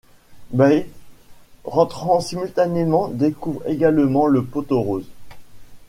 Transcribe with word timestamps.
Bae 0.51 0.87
rentrant 1.63 2.21
simultanément 2.21 3.07
découvre 3.07 3.61
également 3.67 4.25
le 4.25 4.43
pot-aux-roses. 4.43 5.07